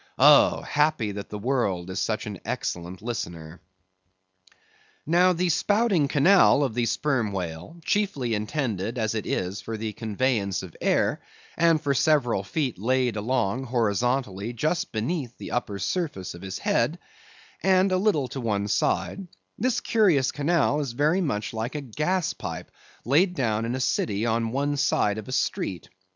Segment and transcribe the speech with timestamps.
[0.17, 0.61] Oh!
[0.63, 3.61] happy that the world is such an excellent listener!
[5.05, 9.93] Now, the spouting canal of the Sperm Whale, chiefly intended as it is for the
[9.93, 11.21] conveyance of air,
[11.55, 16.97] and for several feet laid along, horizontally, just beneath the upper surface of his head,
[17.61, 19.27] and a little to one side;
[19.59, 22.71] this curious canal is very much like a gas pipe
[23.05, 25.89] laid down in a city on one side of a street.